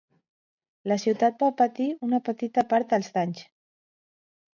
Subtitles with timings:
[0.91, 3.45] La ciutat va patir una petita part dels danys.